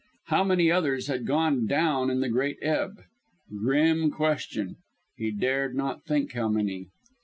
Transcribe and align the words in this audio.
How 0.29 0.43
many 0.43 0.71
others 0.71 1.05
had 1.09 1.27
gone 1.27 1.67
down 1.67 2.09
in 2.09 2.21
the 2.21 2.29
great 2.29 2.57
ebb? 2.63 3.03
Grim 3.55 4.09
question; 4.09 4.77
he 5.15 5.29
dared 5.29 5.75
not 5.75 6.05
think 6.05 6.31
how 6.31 6.49
many. 6.49 6.87